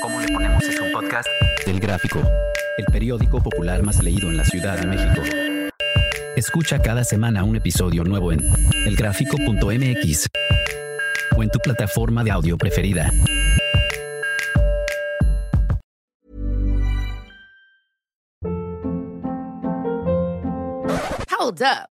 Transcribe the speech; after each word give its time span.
¿Cómo 0.00 0.20
le 0.20 0.28
ponemos 0.28 0.64
es 0.64 0.80
un 0.80 0.92
podcast? 0.92 1.28
Del 1.66 1.80
Gráfico, 1.80 2.20
el 2.78 2.86
periódico 2.86 3.42
popular 3.42 3.82
más 3.82 4.02
leído 4.02 4.28
en 4.28 4.36
la 4.36 4.44
Ciudad 4.44 4.78
de 4.78 4.86
México. 4.86 5.22
Escucha 6.36 6.80
cada 6.80 7.04
semana 7.04 7.44
un 7.44 7.56
episodio 7.56 8.04
nuevo 8.04 8.32
en 8.32 8.40
elgráfico.mx 8.86 10.28
o 11.36 11.42
en 11.42 11.50
tu 11.50 11.58
plataforma 11.58 12.24
de 12.24 12.30
audio 12.30 12.56
preferida. 12.56 13.12
Hold 21.40 21.62
up. 21.62 21.99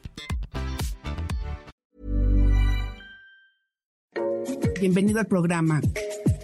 Bienvenido 4.81 5.19
al 5.19 5.27
programa 5.27 5.79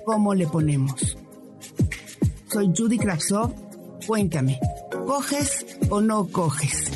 ¿Cómo 0.06 0.36
le 0.36 0.46
ponemos? 0.46 1.18
Soy 2.54 2.72
Judy 2.78 3.00
Kravsov. 3.00 3.52
Cuéntame, 4.06 4.60
¿coges 5.08 5.66
o 5.90 6.02
no 6.02 6.28
coges? 6.28 6.92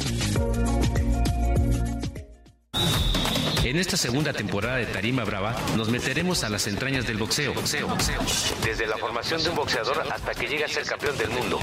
En 3.64 3.76
esta 3.76 3.98
segunda 3.98 4.34
temporada 4.34 4.78
de 4.78 4.86
Tarima 4.86 5.24
Brava 5.24 5.56
nos 5.76 5.90
meteremos 5.90 6.44
a 6.44 6.50
las 6.50 6.68
entrañas 6.68 7.08
del 7.08 7.18
boxeo. 7.18 7.56
boxeo, 7.56 7.88
boxeo. 7.88 8.20
Desde 8.64 8.86
la 8.86 8.98
formación 8.98 9.42
de 9.42 9.50
un 9.50 9.56
boxeador 9.56 9.98
hasta 10.14 10.36
que 10.36 10.46
llega 10.46 10.68
a 10.68 10.70
ser 10.70 10.84
campeón 10.84 11.18
del 11.18 11.32
mundo. 11.32 11.60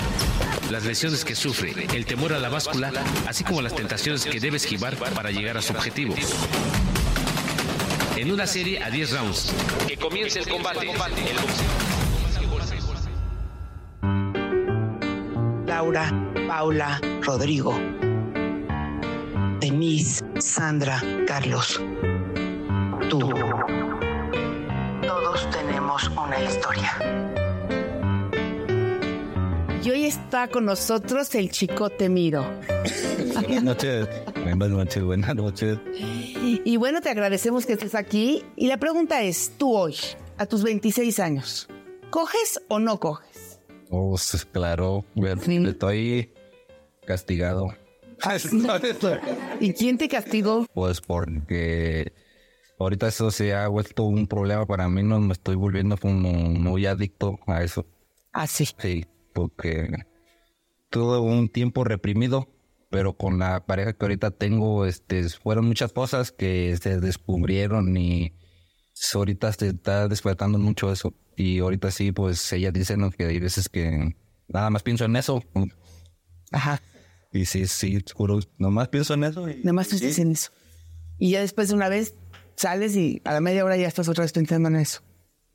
Las 0.72 0.84
lesiones 0.86 1.24
que 1.24 1.36
sufre, 1.36 1.86
el 1.95 2.05
temor 2.05 2.33
a 2.33 2.41
la 2.41 2.48
báscula, 2.48 2.91
así 3.28 3.45
como 3.45 3.62
las 3.62 3.77
tentaciones 3.77 4.24
que 4.24 4.41
debe 4.41 4.56
esquivar 4.56 4.97
para 4.97 5.30
llegar 5.30 5.56
a 5.56 5.62
su 5.62 5.72
objetivo. 5.72 6.17
En 8.19 8.33
una 8.33 8.48
serie 8.48 8.83
a 8.83 8.91
10 8.91 9.12
rounds. 9.12 9.55
Que 9.86 9.97
comience 9.97 10.41
el 10.41 10.48
combate. 10.48 10.88
Laura, 15.64 16.11
Paula, 16.48 17.00
Rodrigo, 17.22 17.78
Denise, 19.61 20.24
Sandra, 20.41 21.00
Carlos. 21.28 21.80
Tú. 23.08 23.20
Todos 25.06 25.48
tenemos 25.50 26.08
una 26.08 26.42
historia. 26.42 26.98
Y 29.84 29.91
hoy 29.91 30.06
está 30.06 30.48
con 30.48 30.64
nosotros 30.64 31.33
el 31.36 31.52
Chicote 31.52 32.08
Miro. 32.08 32.44
Buenas 33.34 33.62
noches. 33.62 34.08
Buenas 34.34 34.70
noches, 34.70 35.02
buenas 35.05 35.36
noches. 35.36 35.78
Y 36.42 36.77
bueno, 36.77 37.00
te 37.00 37.11
agradecemos 37.11 37.67
que 37.67 37.75
estés 37.75 37.94
aquí. 37.94 38.44
Y 38.56 38.67
la 38.69 38.77
pregunta 38.78 39.22
es, 39.22 39.53
tú 39.58 39.75
hoy, 39.77 39.97
a 40.36 40.47
tus 40.47 40.62
26 40.62 41.19
años, 41.20 41.69
¿coges 42.11 42.61
o 42.69 42.78
no 42.78 42.98
coges? 43.00 43.61
Oh, 43.91 44.11
pues, 44.11 44.45
claro, 44.53 45.05
Sí. 45.42 45.56
estoy 45.67 46.33
castigado. 47.06 47.69
¿Y 49.61 49.72
quién 49.72 49.97
te 49.98 50.08
castigó? 50.08 50.67
Pues 50.75 51.00
porque 51.00 52.12
ahorita 52.78 53.08
eso 53.08 53.30
se 53.30 53.55
ha 53.55 53.69
vuelto 53.69 54.05
un 54.05 54.27
problema 54.27 54.67
para 54.67 54.89
mí, 54.89 55.02
no 55.02 55.20
me 55.20 55.33
estoy 55.33 55.55
volviendo 55.55 55.96
como 55.96 56.30
muy 56.33 56.86
adicto 56.86 57.39
a 57.46 57.62
eso. 57.62 57.86
Así. 58.33 58.68
Sí, 58.79 59.07
porque 59.33 59.89
tuve 60.91 61.18
un 61.18 61.48
tiempo 61.48 61.85
reprimido, 61.85 62.48
pero 62.90 63.16
con 63.16 63.38
la 63.38 63.66
pareja 63.66 63.92
que 63.92 64.04
ahorita 64.04 64.30
tengo, 64.30 64.86
este, 64.86 65.28
fueron 65.28 65.66
muchas 65.66 65.92
cosas 65.92 66.32
que 66.32 66.76
se 66.80 67.00
descubrieron 67.00 67.96
y 67.96 68.34
ahorita 69.14 69.52
se 69.52 69.68
está 69.68 70.08
despertando 70.08 70.58
mucho 70.58 70.92
eso. 70.92 71.14
Y 71.36 71.60
ahorita 71.60 71.90
sí, 71.90 72.12
pues 72.12 72.52
ella 72.52 72.72
dice 72.72 72.96
¿no? 72.96 73.10
que 73.10 73.26
hay 73.26 73.38
veces 73.38 73.68
que 73.68 74.16
nada 74.48 74.70
más 74.70 74.82
pienso 74.82 75.04
en 75.04 75.16
eso. 75.16 75.42
Ajá. 76.50 76.80
Y 77.32 77.44
sí, 77.44 77.66
sí, 77.66 78.02
juro, 78.14 78.40
nomás 78.56 78.88
pienso 78.88 79.14
en 79.14 79.24
eso. 79.24 79.48
Y, 79.48 79.56
Nada 79.58 79.74
más 79.74 79.88
tú 79.88 79.96
estás 79.96 80.18
en 80.18 80.32
eso. 80.32 80.50
Y 81.18 81.32
ya 81.32 81.40
después 81.40 81.68
de 81.68 81.74
una 81.74 81.88
vez 81.88 82.14
sales 82.56 82.96
y 82.96 83.20
a 83.24 83.32
la 83.32 83.40
media 83.40 83.64
hora 83.64 83.76
ya 83.76 83.86
estás 83.86 84.08
otra 84.08 84.22
vez 84.22 84.32
pensando 84.32 84.68
en 84.68 84.76
eso. 84.76 85.02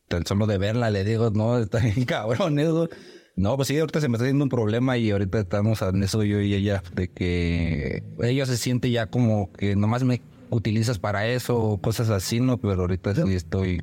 tan 0.08 0.26
solo 0.26 0.46
de 0.46 0.58
verla 0.58 0.92
le 0.92 1.04
digo, 1.04 1.32
no, 1.32 1.58
está 1.60 1.80
bien 1.80 2.06
cabrón 2.06 2.60
eso. 2.60 2.90
No, 3.36 3.56
pues 3.56 3.68
sí, 3.70 3.78
ahorita 3.80 4.00
se 4.00 4.10
me 4.10 4.16
está 4.16 4.26
haciendo 4.26 4.44
un 4.44 4.50
problema 4.50 4.98
y 4.98 5.10
ahorita 5.10 5.40
estamos 5.40 5.82
en 5.82 6.04
eso 6.04 6.24
yo 6.24 6.40
y 6.40 6.54
ella, 6.54 6.84
de 6.94 7.08
que 7.08 8.04
ella 8.22 8.46
se 8.46 8.58
siente 8.58 8.92
ya 8.92 9.08
como 9.08 9.52
que 9.54 9.76
nomás 9.76 10.04
me 10.04 10.22
utilizas 10.52 11.00
para 11.00 11.28
eso 11.28 11.58
o 11.58 11.82
cosas 11.82 12.10
así, 12.10 12.40
¿no? 12.40 12.58
Pero 12.60 12.82
ahorita 12.82 13.16
sí 13.16 13.34
estoy 13.34 13.82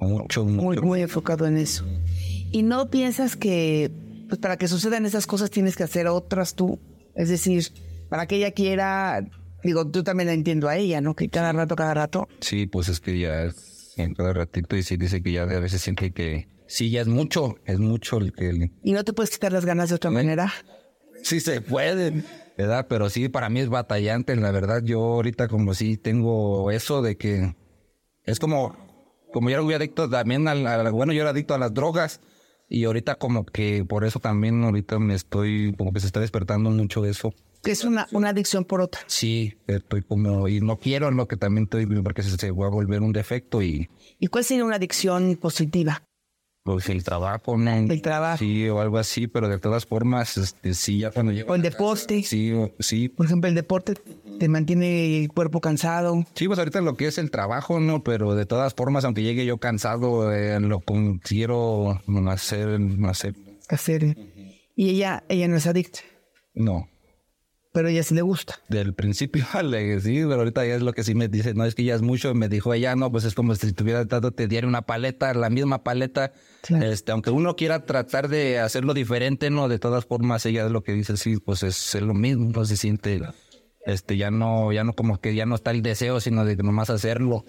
mucho, 0.00 0.44
Muy, 0.44 0.54
mucho. 0.76 0.82
muy 0.82 1.00
enfocado 1.02 1.46
en 1.46 1.58
eso. 1.58 1.84
Y 2.50 2.62
no 2.64 2.90
piensas 2.90 3.36
que, 3.36 3.92
pues 4.28 4.40
para 4.40 4.56
que 4.56 4.66
sucedan 4.66 5.06
esas 5.06 5.26
cosas 5.28 5.50
tienes 5.50 5.76
que 5.76 5.84
hacer 5.84 6.08
otras 6.08 6.54
tú. 6.56 6.80
Es 7.14 7.28
decir, 7.28 7.64
para 8.08 8.26
que 8.26 8.36
ella 8.36 8.50
quiera, 8.50 9.24
digo, 9.62 9.86
tú 9.88 10.02
también 10.02 10.26
la 10.26 10.32
entiendo 10.32 10.68
a 10.68 10.76
ella, 10.76 11.00
¿no? 11.00 11.14
Que 11.14 11.28
cada 11.28 11.52
rato, 11.52 11.76
cada 11.76 11.94
rato. 11.94 12.28
Sí, 12.40 12.66
pues 12.66 12.88
es 12.88 12.98
que 12.98 13.16
ya 13.20 13.44
es 13.44 13.94
en 13.96 14.14
cada 14.14 14.32
ratito 14.32 14.76
y 14.76 14.82
sí 14.82 14.96
dice 14.96 15.22
que 15.22 15.30
ya 15.32 15.42
a 15.42 15.46
veces 15.46 15.82
siente 15.82 16.10
que 16.10 16.48
sí, 16.70 16.90
ya 16.90 17.00
es 17.02 17.08
mucho, 17.08 17.56
es 17.64 17.78
mucho 17.78 18.18
el 18.18 18.32
que... 18.32 18.70
Y 18.82 18.92
no 18.92 19.04
te 19.04 19.12
puedes 19.12 19.30
quitar 19.30 19.52
las 19.52 19.64
ganas 19.64 19.88
de 19.90 19.96
otra 19.96 20.10
manera. 20.10 20.52
Sí 21.22 21.40
se 21.40 21.60
puede, 21.60 22.22
¿verdad? 22.56 22.86
Pero 22.88 23.10
sí, 23.10 23.28
para 23.28 23.50
mí 23.50 23.60
es 23.60 23.68
batallante, 23.68 24.34
la 24.36 24.50
verdad. 24.52 24.82
Yo 24.82 25.00
ahorita 25.02 25.48
como 25.48 25.74
sí 25.74 25.96
tengo 25.96 26.70
eso 26.70 27.02
de 27.02 27.16
que 27.16 27.54
es 28.24 28.38
como, 28.38 28.74
como 29.32 29.50
yo 29.50 29.56
era 29.56 29.62
muy 29.62 29.74
adicto 29.74 30.08
también 30.08 30.48
al- 30.48 30.90
bueno, 30.92 31.12
yo 31.12 31.20
era 31.20 31.30
adicto 31.30 31.54
a 31.54 31.58
las 31.58 31.74
drogas 31.74 32.20
y 32.68 32.84
ahorita 32.84 33.16
como 33.16 33.44
que 33.44 33.84
por 33.84 34.04
eso 34.04 34.20
también 34.20 34.62
ahorita 34.64 34.98
me 34.98 35.14
estoy, 35.14 35.74
como 35.76 35.92
que 35.92 36.00
se 36.00 36.06
está 36.06 36.20
despertando 36.20 36.70
mucho 36.70 37.04
eso. 37.04 37.34
Que 37.62 37.72
es 37.72 37.84
una, 37.84 38.06
una 38.12 38.30
adicción 38.30 38.64
por 38.64 38.80
otra. 38.80 39.00
Sí, 39.06 39.58
estoy 39.66 40.00
como, 40.02 40.48
y 40.48 40.60
no 40.62 40.78
quiero 40.78 41.10
lo 41.10 41.28
que 41.28 41.36
también 41.36 41.64
estoy, 41.64 41.84
porque 42.02 42.22
se, 42.22 42.30
se 42.38 42.50
va 42.52 42.66
a 42.68 42.70
volver 42.70 43.02
un 43.02 43.12
defecto 43.12 43.60
y 43.60 43.90
¿Y 44.18 44.28
cuál 44.28 44.44
sería 44.44 44.64
una 44.64 44.76
adicción 44.76 45.36
positiva? 45.36 46.02
Pues 46.62 46.88
el 46.88 47.02
trabajo, 47.04 47.56
¿no? 47.56 47.70
El 47.74 48.02
trabajo. 48.02 48.38
Sí, 48.38 48.68
o 48.68 48.80
algo 48.80 48.98
así, 48.98 49.26
pero 49.26 49.48
de 49.48 49.58
todas 49.58 49.86
formas, 49.86 50.36
este, 50.36 50.74
sí, 50.74 50.98
ya 50.98 51.10
cuando 51.10 51.32
llego... 51.32 51.50
O 51.52 51.54
el 51.54 51.62
casa, 51.62 51.70
deporte. 51.76 52.22
Sí, 52.22 52.52
o- 52.52 52.70
sí, 52.78 53.08
Por 53.08 53.26
ejemplo, 53.26 53.48
el 53.48 53.54
deporte 53.54 53.94
te 54.38 54.48
mantiene 54.48 55.22
el 55.22 55.28
cuerpo 55.28 55.60
cansado. 55.60 56.24
Sí, 56.34 56.46
pues 56.46 56.58
ahorita 56.58 56.80
lo 56.82 56.96
que 56.96 57.06
es 57.06 57.18
el 57.18 57.30
trabajo, 57.30 57.80
¿no? 57.80 58.02
Pero 58.04 58.34
de 58.34 58.46
todas 58.46 58.74
formas, 58.74 59.04
aunque 59.04 59.22
llegue 59.22 59.44
yo 59.46 59.58
cansado, 59.58 60.32
eh, 60.34 60.60
lo 60.60 60.80
quiero 61.22 62.00
hacer, 62.28 62.78
hacer. 63.08 63.34
hacer. 63.68 64.16
Y 64.76 64.90
ella, 64.90 65.24
ella 65.28 65.48
no 65.48 65.56
es 65.56 65.66
adicta, 65.66 66.00
No, 66.54 66.88
pero 67.72 67.88
ella 67.88 68.02
sí 68.02 68.14
le 68.14 68.22
gusta. 68.22 68.58
del 68.68 68.94
principio, 68.94 69.44
le- 69.62 70.00
sí, 70.00 70.14
pero 70.22 70.34
ahorita 70.36 70.66
ya 70.66 70.74
es 70.74 70.82
lo 70.82 70.92
que 70.92 71.04
sí 71.04 71.14
me 71.14 71.28
dice, 71.28 71.54
no, 71.54 71.64
es 71.64 71.74
que 71.74 71.84
ya 71.84 71.94
es 71.94 72.02
mucho. 72.02 72.34
Me 72.34 72.48
dijo 72.48 72.74
ella, 72.74 72.96
no, 72.96 73.10
pues 73.10 73.24
es 73.24 73.34
como 73.34 73.54
si 73.54 73.66
estuviera 73.68 74.04
dándote 74.04 74.48
diario 74.48 74.68
una 74.68 74.82
paleta, 74.82 75.32
la 75.34 75.50
misma 75.50 75.82
paleta. 75.84 76.32
Claro. 76.62 76.86
Este, 76.90 77.12
aunque 77.12 77.30
uno 77.30 77.56
quiera 77.56 77.86
tratar 77.86 78.28
de 78.28 78.58
hacerlo 78.58 78.92
diferente, 78.94 79.50
¿no? 79.50 79.68
De 79.68 79.78
todas 79.78 80.04
formas, 80.06 80.44
ella 80.46 80.66
es 80.66 80.70
lo 80.72 80.82
que 80.82 80.92
dice, 80.92 81.16
sí, 81.16 81.36
pues 81.38 81.62
es, 81.62 81.94
es 81.94 82.02
lo 82.02 82.14
mismo, 82.14 82.50
no 82.50 82.64
se 82.64 82.76
siente, 82.76 83.20
este, 83.86 84.16
ya 84.16 84.30
no, 84.30 84.72
ya 84.72 84.84
no 84.84 84.92
como 84.92 85.20
que 85.20 85.34
ya 85.34 85.46
no 85.46 85.54
está 85.54 85.70
el 85.70 85.82
deseo, 85.82 86.20
sino 86.20 86.44
de 86.44 86.56
nomás 86.56 86.90
hacerlo. 86.90 87.44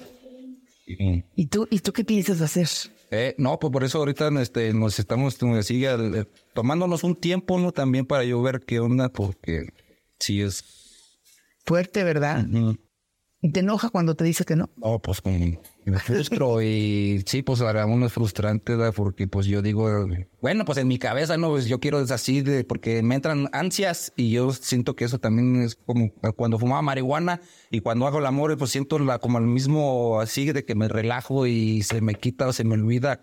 Y- 0.88 1.24
¿Y 1.36 1.48
tú, 1.48 1.68
¿y 1.69 1.80
tú 1.80 1.94
qué 1.94 2.04
piensas 2.04 2.42
hacer? 2.42 2.68
Eh, 3.12 3.36
no, 3.38 3.60
pues 3.60 3.72
por 3.72 3.84
eso 3.84 3.98
ahorita 4.00 4.30
este, 4.42 4.74
nos 4.74 4.98
estamos 5.00 5.38
como 5.38 5.56
así, 5.56 5.84
eh, 5.86 6.25
tomándonos 6.54 7.04
un 7.04 7.16
tiempo, 7.16 7.60
¿no? 7.60 7.72
También 7.72 8.06
para 8.06 8.24
yo 8.24 8.42
ver 8.42 8.62
qué 8.62 8.80
onda, 8.80 9.10
porque 9.10 9.68
sí 10.21 10.41
es... 10.41 10.63
Fuerte, 11.65 12.03
¿verdad? 12.03 12.45
¿Y 13.44 13.51
te 13.51 13.62
enoja 13.62 13.89
cuando 13.89 14.13
te 14.15 14.23
dice 14.23 14.45
que 14.45 14.56
no? 14.56 14.69
No, 14.77 15.00
pues 15.00 15.23
me 15.25 15.59
frustro 16.00 16.62
y 16.62 17.23
sí, 17.25 17.41
pues 17.41 17.59
para 17.59 17.88
uno 17.88 18.06
es 18.06 18.13
frustrante, 18.13 18.75
¿verdad? 18.75 18.94
Porque 18.95 19.27
pues 19.27 19.47
yo 19.47 19.63
digo, 19.63 20.07
bueno, 20.41 20.63
pues 20.63 20.77
en 20.77 20.88
mi 20.88 21.00
cabeza, 21.00 21.38
¿no? 21.38 21.50
Pues 21.50 21.65
yo 21.65 21.79
quiero 21.79 22.00
es 22.00 22.12
así, 22.12 22.41
de, 22.41 22.63
porque 22.63 23.01
me 23.01 23.15
entran 23.15 23.50
ansias 23.51 24.13
y 24.15 24.29
yo 24.29 24.51
siento 24.53 24.95
que 24.95 25.06
eso 25.06 25.18
también 25.18 25.63
es 25.63 25.75
como 25.75 26.13
cuando 26.35 26.59
fumaba 26.59 26.83
marihuana 26.83 27.41
y 27.71 27.79
cuando 27.79 28.06
hago 28.06 28.19
el 28.19 28.27
amor, 28.27 28.56
pues 28.59 28.69
siento 28.69 29.00
la, 29.00 29.18
como 29.18 29.39
el 29.39 29.45
mismo 29.45 30.21
así 30.21 30.51
de 30.51 30.63
que 30.63 30.75
me 30.75 30.88
relajo 30.88 31.47
y 31.47 31.81
se 31.81 32.00
me 32.01 32.13
quita 32.13 32.47
o 32.47 32.53
se 32.53 32.63
me 32.63 32.75
olvida. 32.75 33.21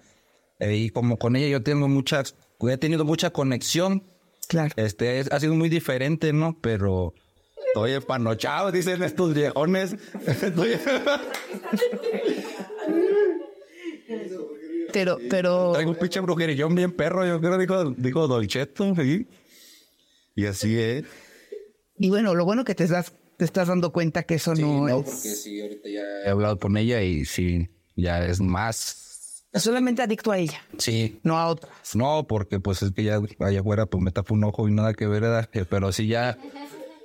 Eh, 0.58 0.76
y 0.76 0.90
como 0.90 1.18
con 1.18 1.36
ella 1.36 1.46
yo 1.46 1.62
tengo 1.62 1.86
muchas, 1.86 2.34
he 2.60 2.76
tenido 2.76 3.04
mucha 3.04 3.30
conexión 3.30 4.02
Claro. 4.48 4.72
Este, 4.76 5.20
es- 5.20 5.30
ha 5.30 5.38
sido 5.38 5.54
muy 5.54 5.68
diferente, 5.68 6.32
¿no? 6.32 6.58
Pero 6.60 7.14
estoy 7.68 7.92
empanochado, 7.92 8.72
dicen 8.72 9.02
estos 9.02 9.34
viejones. 9.34 9.94
Estoy- 10.26 10.78
Pero, 14.92 15.18
pero, 15.28 15.72
Traigo 15.72 15.90
un 15.90 15.98
pinche 15.98 16.18
brujerillón 16.20 16.74
bien 16.74 16.92
perro, 16.92 17.26
yo 17.26 17.38
creo, 17.40 17.58
dijo, 17.58 17.90
dijo 17.90 18.26
Dolcetto, 18.26 18.94
¿sí? 18.96 19.26
Y 20.34 20.46
así 20.46 20.78
es. 20.78 21.04
y 21.98 22.08
bueno, 22.08 22.34
lo 22.34 22.44
bueno 22.46 22.64
que 22.64 22.74
te 22.74 22.84
estás, 22.84 23.12
te 23.36 23.44
estás 23.44 23.68
dando 23.68 23.92
cuenta 23.92 24.22
que 24.22 24.36
eso 24.36 24.54
no, 24.54 24.88
es 24.88 25.42
sí, 25.42 25.60
ahorita 25.60 25.88
ya 25.90 26.00
he 26.24 26.30
hablado 26.30 26.58
con 26.58 26.76
ella 26.78 27.02
y 27.02 27.24
sí, 27.26 27.68
ya 27.96 28.24
es 28.24 28.40
más. 28.40 29.07
Solamente 29.54 30.02
adicto 30.02 30.30
a 30.32 30.38
ella, 30.38 30.60
Sí. 30.78 31.20
no 31.22 31.38
a 31.38 31.46
otra. 31.48 31.70
No, 31.94 32.26
porque 32.28 32.60
pues 32.60 32.82
es 32.82 32.92
que 32.92 33.04
ya 33.04 33.20
allá 33.40 33.60
afuera 33.60 33.86
pues 33.86 34.02
me 34.02 34.10
tapa 34.10 34.34
un 34.34 34.44
ojo 34.44 34.68
y 34.68 34.72
nada 34.72 34.94
que 34.94 35.06
ver, 35.06 35.22
¿verdad? 35.22 35.48
Eh, 35.52 35.64
Pero 35.68 35.90
sí 35.92 36.06
ya 36.06 36.36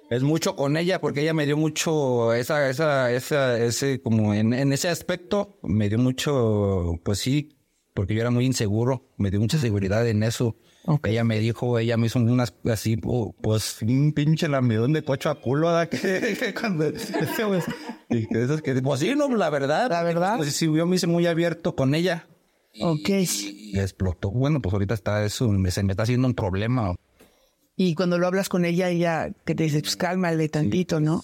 es 0.09 0.21
mucho 0.23 0.55
con 0.55 0.77
ella 0.77 0.99
porque 1.01 1.21
ella 1.21 1.33
me 1.33 1.45
dio 1.45 1.57
mucho 1.57 2.33
esa, 2.33 2.69
esa, 2.69 3.11
esa, 3.11 3.59
ese, 3.59 4.01
como 4.01 4.33
en, 4.33 4.53
en 4.53 4.71
ese 4.73 4.89
aspecto 4.89 5.57
me 5.63 5.89
dio 5.89 5.97
mucho, 5.97 6.99
pues 7.03 7.19
sí, 7.19 7.57
porque 7.93 8.13
yo 8.15 8.21
era 8.21 8.29
muy 8.31 8.45
inseguro, 8.45 9.09
me 9.17 9.31
dio 9.31 9.39
mucha 9.39 9.57
seguridad 9.57 10.07
en 10.07 10.23
eso. 10.23 10.55
Ella 11.05 11.23
me 11.23 11.39
dijo, 11.39 11.79
ella 11.79 11.95
me 11.95 12.07
hizo 12.07 12.19
unas 12.19 12.53
así, 12.65 12.99
oh, 13.05 13.33
pues 13.41 13.81
un 13.83 14.11
pinche 14.11 14.49
lamidón 14.49 14.91
de 14.91 15.01
cocho 15.01 15.29
a 15.29 15.39
culo, 15.39 15.67
¿verdad? 15.67 15.87
Que, 15.89 16.35
que 16.37 16.53
cuando, 16.53 16.91
pues, 16.91 17.65
y 18.09 18.27
que 18.27 18.43
esas 18.43 18.61
que, 18.61 18.75
pues 18.81 18.99
sí, 18.99 19.13
no, 19.15 19.33
la 19.33 19.49
verdad. 19.49 19.89
La 19.89 20.03
verdad. 20.03 20.35
Pues 20.35 20.53
sí, 20.53 20.65
yo 20.65 20.85
me 20.85 20.97
hice 20.97 21.07
muy 21.07 21.25
abierto 21.25 21.73
con 21.75 21.95
ella. 21.95 22.27
Ok. 22.79 23.09
Y 23.09 23.79
explotó. 23.79 24.31
Bueno, 24.31 24.61
pues 24.61 24.73
ahorita 24.73 24.93
está 24.93 25.23
eso, 25.25 25.51
se 25.69 25.83
me 25.83 25.91
está 25.91 26.03
haciendo 26.03 26.27
un 26.27 26.33
problema. 26.33 26.95
Y 27.75 27.95
cuando 27.95 28.19
lo 28.19 28.27
hablas 28.27 28.49
con 28.49 28.65
ella, 28.65 28.89
ella 28.89 29.31
que 29.45 29.55
te 29.55 29.63
dice, 29.63 29.81
pues 29.81 29.95
cálmale 29.95 30.47
tantito, 30.49 30.99
¿no? 30.99 31.23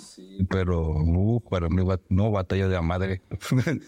Pero, 0.50 0.90
uh, 0.90 1.42
para 1.48 1.70
mí, 1.70 1.84
no, 2.10 2.32
batalla 2.32 2.68
de 2.68 2.74
la 2.74 2.82
madre. 2.82 3.22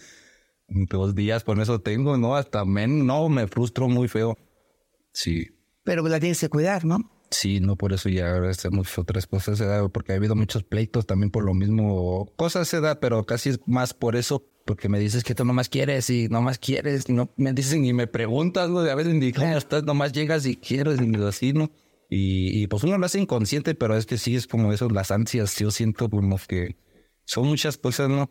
Dos 0.68 1.14
días 1.14 1.44
con 1.44 1.60
eso 1.60 1.80
tengo, 1.80 2.16
¿no? 2.16 2.36
Hasta 2.36 2.64
men, 2.64 3.04
no, 3.04 3.28
me 3.28 3.48
frustro 3.48 3.88
muy 3.88 4.08
feo. 4.08 4.38
Sí, 5.12 5.48
Pero 5.82 6.06
la 6.08 6.20
tienes 6.20 6.40
que 6.40 6.48
cuidar, 6.48 6.84
¿no? 6.84 6.98
sí, 7.32 7.60
no, 7.60 7.76
por 7.76 7.92
eso 7.92 8.08
ya 8.08 8.36
hacemos 8.48 8.96
otras 8.98 9.26
cosas, 9.26 9.62
porque 9.92 10.12
ha 10.12 10.16
habido 10.16 10.36
muchos 10.36 10.62
pleitos 10.64 11.06
también 11.06 11.30
por 11.30 11.44
lo 11.44 11.54
mismo. 11.54 12.30
Cosas 12.36 12.68
se 12.68 12.80
da, 12.80 13.00
pero 13.00 13.24
casi 13.24 13.50
es 13.50 13.60
más 13.66 13.94
por 13.94 14.16
eso, 14.16 14.44
porque 14.64 14.88
me 14.88 14.98
dices 14.98 15.24
que 15.24 15.34
tú 15.34 15.44
nomás 15.44 15.68
quieres 15.68 16.08
y 16.10 16.28
nomás 16.28 16.58
quieres, 16.58 17.08
no 17.08 17.32
me 17.36 17.52
dicen 17.52 17.84
y 17.84 17.92
me 17.92 18.06
preguntas, 18.06 18.70
¿no? 18.70 18.80
A 18.80 18.94
veces 18.94 19.14
ni 19.14 19.32
cómo 19.32 19.56
estás, 19.56 19.84
nomás 19.84 20.12
llegas 20.12 20.46
y 20.46 20.56
quieres 20.56 21.00
y 21.00 21.22
así, 21.22 21.52
¿no? 21.52 21.70
Y, 22.10 22.62
y 22.62 22.66
pues 22.66 22.84
uno 22.84 22.98
lo 22.98 23.06
hace 23.06 23.20
inconsciente, 23.20 23.74
pero 23.74 23.96
es 23.96 24.06
que 24.06 24.18
sí 24.18 24.36
es 24.36 24.46
como 24.46 24.72
eso, 24.72 24.88
las 24.90 25.10
ansias, 25.10 25.56
yo 25.58 25.70
siento 25.70 26.10
como 26.10 26.38
que 26.46 26.76
son 27.24 27.46
muchas 27.46 27.78
cosas, 27.78 28.08
¿no? 28.08 28.30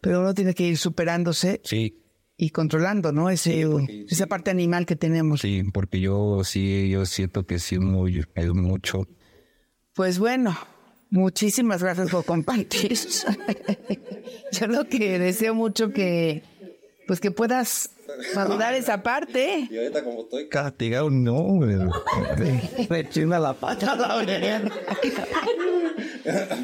Pero 0.00 0.20
uno 0.20 0.34
tiene 0.34 0.54
que 0.54 0.64
ir 0.66 0.78
superándose 0.78 1.60
Sí, 1.64 2.02
y 2.36 2.50
controlando, 2.50 3.12
¿no? 3.12 3.28
Ese, 3.30 3.66
esa 4.08 4.26
parte 4.26 4.50
animal 4.50 4.86
que 4.86 4.96
tenemos. 4.96 5.42
sí, 5.42 5.62
porque 5.72 6.00
yo 6.00 6.42
sí, 6.42 6.88
yo 6.90 7.04
siento 7.06 7.46
que 7.46 7.58
sí 7.58 7.78
muy, 7.78 8.24
es 8.34 8.48
mucho. 8.54 9.06
Pues 9.94 10.18
bueno, 10.18 10.56
muchísimas 11.10 11.82
gracias 11.82 12.10
por 12.10 12.24
compartir. 12.24 12.96
Yo 14.52 14.66
lo 14.66 14.84
que 14.88 15.18
deseo 15.18 15.54
mucho 15.54 15.90
que, 15.90 16.42
pues 17.06 17.20
que 17.20 17.30
puedas 17.30 17.90
madurar 18.34 18.74
esa 18.74 19.02
parte. 19.02 19.68
Y 19.70 19.78
ahorita 19.78 20.02
como 20.04 20.22
estoy 20.22 20.48
castigado, 20.48 21.10
no. 21.10 21.60
Me 22.90 23.08
china 23.08 23.38
la 23.38 23.54
pata 23.54 23.94
la 23.96 24.16
oreja. 24.16 24.62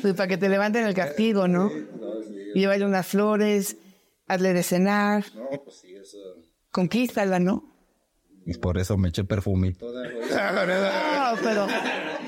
Pues 0.03 0.15
para 0.15 0.29
que 0.29 0.37
te 0.37 0.49
levanten 0.49 0.85
el 0.87 0.95
castigo, 0.95 1.49
¿no? 1.49 1.71
Llévale 2.55 2.85
unas 2.85 3.07
flores, 3.07 3.77
hazle 4.27 4.53
de 4.53 4.63
cenar, 4.63 5.25
No, 5.35 5.63
pues 5.63 5.77
sí, 5.81 5.95
eso. 5.95 6.19
conquístala, 6.71 7.39
¿no? 7.39 7.76
Y 8.47 8.55
por 8.55 8.79
eso 8.79 8.97
me 8.97 9.09
eché 9.09 9.25
perfumito. 9.25 9.87
No, 9.87 11.41
pero 11.43 11.67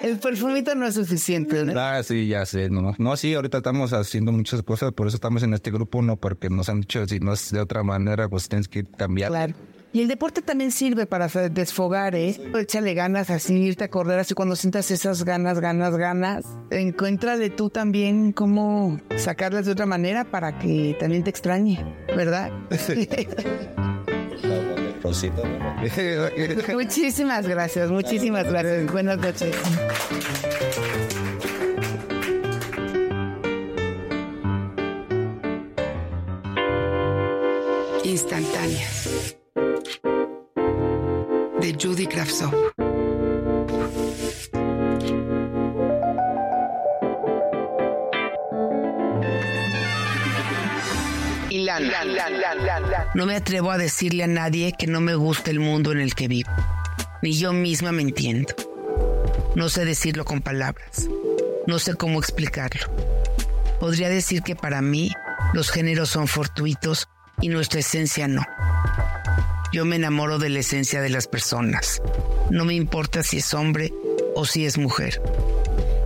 el 0.02 0.18
perfumito 0.18 0.74
no 0.74 0.86
es 0.86 0.94
suficiente, 0.94 1.64
¿no? 1.64 1.78
Ah, 1.78 2.02
sí, 2.02 2.26
ya 2.26 2.44
sé. 2.44 2.70
No, 2.70 2.94
no, 2.98 3.16
sí, 3.16 3.34
ahorita 3.34 3.58
estamos 3.58 3.92
haciendo 3.92 4.32
muchas 4.32 4.62
cosas, 4.62 4.92
por 4.92 5.06
eso 5.06 5.16
estamos 5.16 5.42
en 5.44 5.54
este 5.54 5.70
grupo, 5.70 6.02
no 6.02 6.16
porque 6.16 6.50
nos 6.50 6.68
han 6.68 6.80
dicho, 6.80 7.06
si 7.06 7.20
no 7.20 7.32
es 7.32 7.52
de 7.52 7.60
otra 7.60 7.84
manera, 7.84 8.28
pues 8.28 8.48
tienes 8.48 8.68
que 8.68 8.84
cambiar. 8.84 9.30
Claro. 9.30 9.54
Y 9.90 10.02
el 10.02 10.08
deporte 10.08 10.42
también 10.42 10.70
sirve 10.70 11.06
para 11.06 11.28
desfogar, 11.28 12.14
¿eh? 12.14 12.38
Échale 12.58 12.92
ganas 12.92 13.30
así, 13.30 13.54
irte 13.54 13.84
a 13.84 13.88
correr 13.88 14.18
así 14.18 14.34
cuando 14.34 14.54
sientas 14.54 14.90
esas 14.90 15.24
ganas, 15.24 15.60
ganas, 15.60 15.96
ganas. 15.96 16.44
Encuéntrale 16.70 17.48
tú 17.48 17.70
también 17.70 18.32
cómo 18.32 19.00
sacarlas 19.16 19.64
de 19.64 19.72
otra 19.72 19.86
manera 19.86 20.24
para 20.24 20.58
que 20.58 20.94
también 21.00 21.24
te 21.24 21.30
extrañe, 21.30 21.82
¿verdad? 22.14 22.52
Muchísimas 26.72 27.46
gracias, 27.46 27.90
muchísimas 27.90 28.48
gracias. 28.48 28.92
Buenas 28.92 29.18
noches. 29.18 29.56
Instantáneas. 38.04 39.36
De 41.60 41.76
Judy 41.80 42.06
Kravtsov. 42.06 42.77
No 53.14 53.26
me 53.26 53.36
atrevo 53.36 53.70
a 53.70 53.78
decirle 53.78 54.24
a 54.24 54.26
nadie 54.26 54.72
que 54.78 54.86
no 54.86 55.00
me 55.00 55.14
gusta 55.14 55.50
el 55.50 55.60
mundo 55.60 55.92
en 55.92 56.00
el 56.00 56.14
que 56.14 56.28
vivo. 56.28 56.50
Ni 57.22 57.32
yo 57.32 57.52
misma 57.52 57.92
me 57.92 58.02
entiendo. 58.02 58.54
No 59.54 59.68
sé 59.68 59.84
decirlo 59.84 60.24
con 60.24 60.40
palabras. 60.40 61.08
No 61.66 61.78
sé 61.78 61.94
cómo 61.94 62.18
explicarlo. 62.18 62.86
Podría 63.80 64.08
decir 64.08 64.42
que 64.42 64.56
para 64.56 64.82
mí 64.82 65.10
los 65.52 65.70
géneros 65.70 66.10
son 66.10 66.28
fortuitos 66.28 67.08
y 67.40 67.48
nuestra 67.48 67.80
esencia 67.80 68.28
no. 68.28 68.44
Yo 69.72 69.84
me 69.84 69.96
enamoro 69.96 70.38
de 70.38 70.48
la 70.48 70.60
esencia 70.60 71.00
de 71.00 71.10
las 71.10 71.28
personas. 71.28 72.00
No 72.50 72.64
me 72.64 72.74
importa 72.74 73.22
si 73.22 73.38
es 73.38 73.54
hombre 73.54 73.92
o 74.34 74.44
si 74.44 74.64
es 74.64 74.78
mujer. 74.78 75.20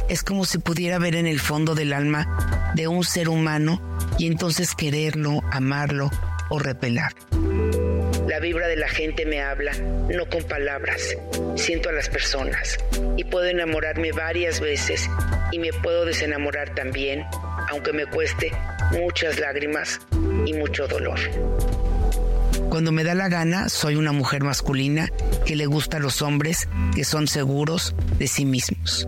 Es 0.09 0.23
como 0.23 0.45
si 0.45 0.59
pudiera 0.59 0.99
ver 0.99 1.15
en 1.15 1.27
el 1.27 1.41
fondo 1.41 1.75
del 1.75 1.93
alma 1.93 2.73
de 2.75 2.89
un 2.89 3.05
ser 3.05 3.29
humano 3.29 3.81
y 4.19 4.27
entonces 4.27 4.75
quererlo, 4.75 5.41
amarlo 5.51 6.11
o 6.49 6.59
repelar. 6.59 7.13
La 8.29 8.39
vibra 8.41 8.69
de 8.69 8.77
la 8.77 8.89
gente 8.89 9.27
me 9.27 9.43
habla, 9.43 9.73
no 9.73 10.27
con 10.27 10.43
palabras. 10.45 11.17
Siento 11.57 11.89
a 11.89 11.93
las 11.93 12.09
personas 12.09 12.79
y 13.17 13.25
puedo 13.25 13.47
enamorarme 13.47 14.13
varias 14.13 14.61
veces 14.61 15.09
y 15.51 15.59
me 15.59 15.73
puedo 15.73 16.05
desenamorar 16.05 16.75
también, 16.75 17.25
aunque 17.71 17.93
me 17.93 18.07
cueste 18.07 18.53
muchas 18.93 19.39
lágrimas 19.39 20.01
y 20.47 20.55
mucho 20.55 20.87
dolor. 20.89 21.19
Cuando 22.69 22.91
me 22.91 23.05
da 23.05 23.15
la 23.15 23.29
gana, 23.29 23.69
soy 23.69 23.97
una 23.97 24.13
mujer 24.13 24.45
masculina 24.45 25.11
que 25.45 25.57
le 25.57 25.67
gusta 25.67 25.99
a 25.99 26.01
los 26.01 26.23
hombres 26.23 26.69
que 26.95 27.05
son 27.05 27.27
seguros 27.29 27.95
de 28.19 28.29
sí 28.29 28.47
mismos. 28.47 29.07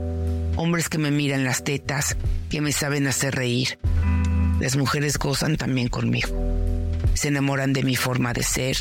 Hombres 0.57 0.91
que 0.91 0.99
me 0.99 1.11
miran 1.11 1.45
las 1.45 1.65
tetas, 1.65 2.17
que 2.51 2.61
me 2.61 2.73
saben 2.73 3.07
hacer 3.07 3.35
reír. 3.35 3.79
Las 4.65 4.77
mujeres 4.77 5.19
gozan 5.19 5.59
también 5.59 5.89
conmigo. 5.89 6.31
Se 7.13 7.29
enamoran 7.29 7.75
de 7.75 7.83
mi 7.83 7.97
forma 7.97 8.33
de 8.33 8.43
ser, 8.43 8.79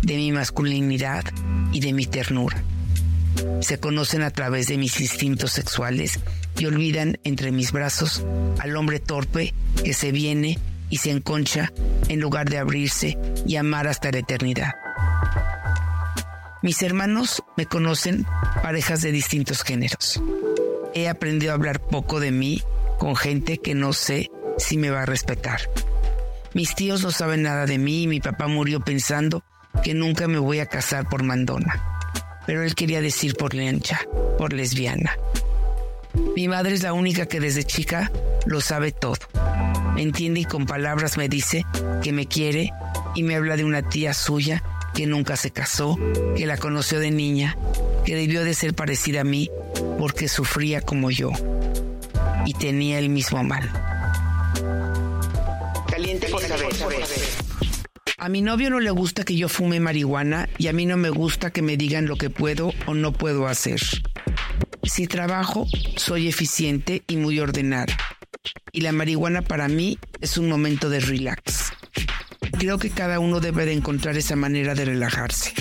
de 0.00 0.16
mi 0.16 0.32
masculinidad 0.32 1.24
y 1.72 1.80
de 1.80 1.92
mi 1.92 2.06
ternura. 2.06 2.64
Se 3.60 3.78
conocen 3.78 4.22
a 4.22 4.30
través 4.30 4.68
de 4.68 4.78
mis 4.78 4.98
instintos 4.98 5.52
sexuales 5.52 6.20
y 6.58 6.64
olvidan 6.64 7.18
entre 7.22 7.52
mis 7.52 7.70
brazos 7.70 8.24
al 8.60 8.74
hombre 8.78 8.98
torpe 8.98 9.52
que 9.84 9.92
se 9.92 10.10
viene 10.10 10.58
y 10.88 10.96
se 10.96 11.10
enconcha 11.10 11.70
en 12.08 12.18
lugar 12.18 12.48
de 12.48 12.56
abrirse 12.56 13.18
y 13.46 13.56
amar 13.56 13.88
hasta 13.88 14.10
la 14.10 14.20
eternidad. 14.20 14.72
Mis 16.62 16.80
hermanos 16.80 17.42
me 17.58 17.66
conocen 17.66 18.24
parejas 18.62 19.02
de 19.02 19.12
distintos 19.12 19.64
géneros. 19.64 20.18
He 20.94 21.10
aprendido 21.10 21.52
a 21.52 21.56
hablar 21.56 21.80
poco 21.80 22.20
de 22.20 22.30
mí 22.30 22.62
con 22.98 23.16
gente 23.16 23.58
que 23.58 23.74
no 23.74 23.92
sé 23.92 24.30
si 24.56 24.76
me 24.76 24.90
va 24.90 25.02
a 25.02 25.06
respetar. 25.06 25.60
Mis 26.54 26.74
tíos 26.74 27.02
no 27.02 27.10
saben 27.10 27.42
nada 27.42 27.66
de 27.66 27.78
mí 27.78 28.04
y 28.04 28.06
mi 28.06 28.20
papá 28.20 28.46
murió 28.46 28.80
pensando 28.80 29.44
que 29.82 29.94
nunca 29.94 30.26
me 30.26 30.38
voy 30.38 30.60
a 30.60 30.66
casar 30.66 31.08
por 31.08 31.22
mandona. 31.22 31.82
Pero 32.46 32.62
él 32.62 32.74
quería 32.74 33.00
decir 33.00 33.34
por 33.36 33.54
lencha, 33.54 34.00
por 34.38 34.52
lesbiana. 34.52 35.16
Mi 36.34 36.48
madre 36.48 36.74
es 36.74 36.82
la 36.82 36.92
única 36.92 37.26
que 37.26 37.40
desde 37.40 37.64
chica 37.64 38.10
lo 38.46 38.60
sabe 38.60 38.92
todo. 38.92 39.18
Me 39.94 40.02
entiende 40.02 40.40
y 40.40 40.44
con 40.44 40.66
palabras 40.66 41.16
me 41.16 41.28
dice 41.28 41.64
que 42.02 42.12
me 42.12 42.26
quiere 42.26 42.70
y 43.14 43.22
me 43.22 43.36
habla 43.36 43.56
de 43.56 43.64
una 43.64 43.82
tía 43.82 44.14
suya 44.14 44.62
que 44.94 45.06
nunca 45.06 45.36
se 45.36 45.50
casó, 45.50 45.98
que 46.36 46.46
la 46.46 46.56
conoció 46.56 47.00
de 47.00 47.10
niña, 47.10 47.56
que 48.04 48.14
debió 48.16 48.44
de 48.44 48.54
ser 48.54 48.74
parecida 48.74 49.22
a 49.22 49.24
mí 49.24 49.50
porque 49.98 50.28
sufría 50.28 50.80
como 50.80 51.10
yo 51.10 51.30
y 52.46 52.54
tenía 52.54 52.98
el 52.98 53.10
mismo 53.10 53.42
mal. 53.42 53.68
A 58.18 58.28
mi 58.28 58.40
novio 58.40 58.70
no 58.70 58.80
le 58.80 58.90
gusta 58.90 59.24
que 59.24 59.36
yo 59.36 59.48
fume 59.48 59.78
marihuana 59.78 60.48
y 60.58 60.68
a 60.68 60.72
mí 60.72 60.86
no 60.86 60.96
me 60.96 61.10
gusta 61.10 61.50
que 61.50 61.62
me 61.62 61.76
digan 61.76 62.06
lo 62.06 62.16
que 62.16 62.30
puedo 62.30 62.72
o 62.86 62.94
no 62.94 63.12
puedo 63.12 63.46
hacer. 63.46 63.80
Si 64.82 65.06
trabajo, 65.06 65.66
soy 65.96 66.28
eficiente 66.28 67.02
y 67.06 67.16
muy 67.16 67.40
ordenada. 67.40 67.96
Y 68.72 68.80
la 68.80 68.92
marihuana 68.92 69.42
para 69.42 69.68
mí 69.68 69.98
es 70.20 70.38
un 70.38 70.48
momento 70.48 70.88
de 70.88 71.00
relax. 71.00 71.72
Creo 72.58 72.78
que 72.78 72.90
cada 72.90 73.18
uno 73.18 73.40
debe 73.40 73.66
de 73.66 73.72
encontrar 73.72 74.16
esa 74.16 74.36
manera 74.36 74.74
de 74.74 74.84
relajarse. 74.84 75.52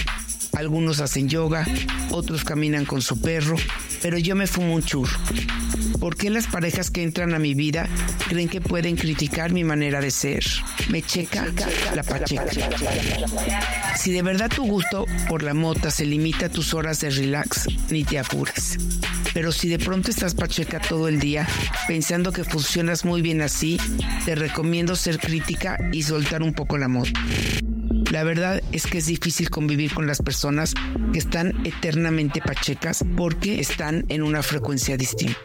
Algunos 0.55 1.01
hacen 1.01 1.27
yoga, 1.27 1.65
otros 2.11 2.43
caminan 2.43 2.85
con 2.85 3.01
su 3.01 3.19
perro, 3.19 3.55
pero 4.01 4.17
yo 4.17 4.35
me 4.35 4.47
fumo 4.47 4.73
un 4.73 4.83
churro. 4.83 5.17
¿Por 5.99 6.15
qué 6.15 6.29
las 6.29 6.47
parejas 6.47 6.91
que 6.91 7.03
entran 7.03 7.33
a 7.33 7.39
mi 7.39 7.53
vida 7.53 7.87
creen 8.27 8.47
que 8.47 8.61
pueden 8.61 8.95
criticar 8.95 9.51
mi 9.51 9.63
manera 9.63 10.01
de 10.01 10.11
ser? 10.11 10.45
Me 10.89 11.01
checa 11.01 11.47
la 11.95 12.03
pacheca. 12.03 12.45
Si 13.97 14.11
de 14.11 14.21
verdad 14.21 14.49
tu 14.49 14.65
gusto 14.65 15.05
por 15.27 15.43
la 15.43 15.53
mota 15.53 15.91
se 15.91 16.05
limita 16.05 16.47
a 16.47 16.49
tus 16.49 16.73
horas 16.73 17.01
de 17.01 17.09
relax, 17.09 17.67
ni 17.89 18.03
te 18.03 18.19
apures. 18.19 18.77
Pero 19.33 19.51
si 19.51 19.67
de 19.67 19.79
pronto 19.79 20.11
estás 20.11 20.35
pacheca 20.35 20.79
todo 20.79 21.07
el 21.07 21.19
día, 21.19 21.47
pensando 21.87 22.31
que 22.31 22.43
funcionas 22.43 23.03
muy 23.03 23.21
bien 23.21 23.41
así, 23.41 23.77
te 24.25 24.35
recomiendo 24.35 24.95
ser 24.95 25.19
crítica 25.19 25.77
y 25.91 26.03
soltar 26.03 26.43
un 26.43 26.53
poco 26.53 26.77
la 26.77 26.87
mota. 26.87 27.19
La 28.15 28.23
verdad 28.23 28.63
es 28.71 28.87
que 28.87 28.99
es 28.99 29.07
difícil 29.07 29.49
convivir 29.49 29.93
con 29.93 30.07
las 30.07 30.21
personas 30.21 30.73
que 31.11 31.19
están 31.19 31.51
eternamente 31.65 32.39
pachecas 32.39 33.03
porque 33.17 33.59
están 33.59 34.05
en 34.07 34.23
una 34.23 34.41
frecuencia 34.41 34.95
distinta. 34.95 35.37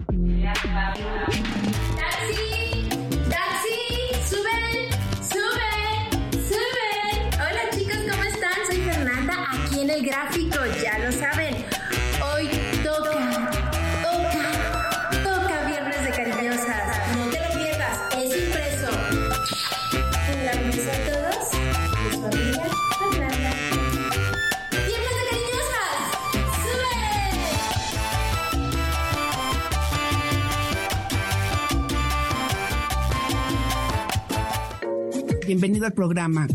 ¡Taxi! 0.00 0.58
¡Taxi! 3.30 3.78
¡Suben! 4.28 4.90
¡Suben! 5.22 6.42
¡Suben! 6.48 7.30
Hola 7.34 7.70
chicos, 7.78 7.98
¿cómo 8.10 8.24
están? 8.24 8.58
Soy 8.66 8.78
Fernanda, 8.78 9.46
aquí 9.52 9.82
en 9.82 9.90
el 9.90 10.04
gráfico, 10.04 10.58
ya 10.82 10.98
lo 10.98 11.12
saben. 11.12 11.81
Bienvenido 35.46 35.86
al 35.86 35.92
programa 35.92 36.46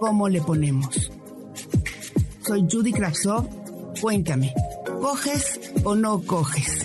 ¿Cómo 0.00 0.28
le 0.28 0.40
ponemos? 0.40 1.10
Soy 2.44 2.66
Judy 2.70 2.92
Kravsov. 2.92 3.48
Cuéntame, 4.00 4.52
¿coges 5.00 5.60
o 5.84 5.94
no 5.94 6.20
coges? 6.20 6.84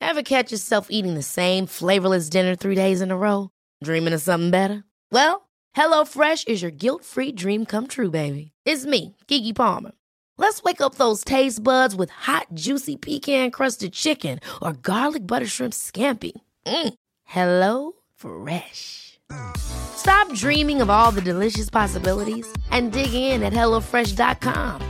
Ever 0.00 0.22
catch 0.22 0.52
yourself 0.52 0.88
eating 0.90 1.14
the 1.14 1.22
same 1.22 1.66
flavorless 1.66 2.28
dinner 2.28 2.54
three 2.54 2.74
days 2.74 3.00
in 3.00 3.10
a 3.10 3.16
row? 3.16 3.50
Dreaming 3.82 4.14
of 4.14 4.20
something 4.20 4.50
better? 4.50 4.84
Well, 5.10 5.48
HelloFresh 5.76 6.48
is 6.48 6.62
your 6.62 6.70
guilt 6.70 7.04
free 7.04 7.32
dream 7.32 7.66
come 7.66 7.86
true, 7.86 8.10
baby. 8.10 8.52
It's 8.64 8.86
me, 8.86 9.16
Kiki 9.26 9.52
Palmer. 9.52 9.92
Let's 10.38 10.62
wake 10.62 10.82
up 10.82 10.96
those 10.96 11.24
taste 11.24 11.62
buds 11.62 11.96
with 11.96 12.10
hot, 12.10 12.48
juicy 12.52 12.96
pecan 12.96 13.50
crusted 13.50 13.92
chicken 13.94 14.38
or 14.60 14.74
garlic 14.74 15.26
butter 15.26 15.46
shrimp 15.46 15.72
scampi. 15.72 16.32
Mm. 16.66 16.94
Hello 17.24 17.92
Fresh. 18.14 19.18
Stop 19.56 20.32
dreaming 20.34 20.80
of 20.82 20.90
all 20.90 21.10
the 21.10 21.22
delicious 21.22 21.70
possibilities 21.70 22.46
and 22.70 22.92
dig 22.92 23.12
in 23.12 23.42
at 23.42 23.52
HelloFresh.com. 23.52 24.82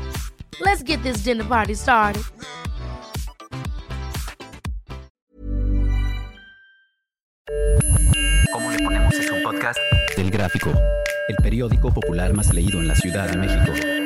Let's 0.60 0.82
get 0.82 1.02
this 1.02 1.18
dinner 1.18 1.44
party 1.44 1.74
started. 1.74 2.22
¿Cómo 8.52 8.70
le 8.72 8.78
ponemos 8.82 9.14
es 9.14 9.30
un 9.30 9.42
podcast? 9.42 9.78
Del 10.16 10.30
Gráfico, 10.30 10.72
el 11.28 11.36
periódico 11.36 11.92
popular 11.92 12.34
más 12.34 12.52
leído 12.52 12.80
en 12.80 12.88
la 12.88 12.94
Ciudad 12.94 13.28
de 13.30 13.36
México. 13.36 14.05